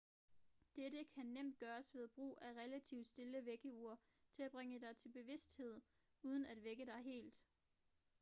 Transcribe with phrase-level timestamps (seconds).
[0.75, 3.97] dette kan nemt gøres ved brug af et relativt stille vækkeur
[4.31, 5.81] til at bringe dig til bevidsthed
[6.21, 7.41] uden at vække dig helt